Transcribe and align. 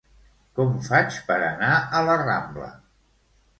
Com 0.59 0.71
faig 0.87 1.19
per 1.27 1.37
anar 1.49 1.71
a 1.99 2.03
la 2.09 2.17
Rambla? 2.25 2.73